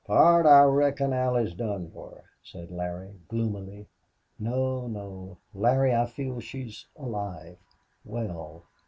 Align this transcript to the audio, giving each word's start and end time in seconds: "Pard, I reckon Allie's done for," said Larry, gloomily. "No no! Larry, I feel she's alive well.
"Pard, 0.07 0.47
I 0.47 0.63
reckon 0.63 1.13
Allie's 1.13 1.53
done 1.53 1.91
for," 1.91 2.23
said 2.41 2.71
Larry, 2.71 3.13
gloomily. 3.27 3.85
"No 4.39 4.87
no! 4.87 5.37
Larry, 5.53 5.93
I 5.93 6.07
feel 6.07 6.39
she's 6.39 6.87
alive 6.95 7.59
well. 8.03 8.63